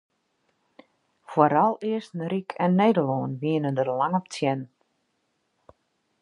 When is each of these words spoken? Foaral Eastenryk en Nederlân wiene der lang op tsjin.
Foaral 1.33 1.73
Eastenryk 1.87 2.49
en 2.65 2.75
Nederlân 2.81 3.31
wiene 3.41 3.71
der 3.77 3.89
lang 3.99 4.13
op 4.19 4.25
tsjin. 4.31 4.61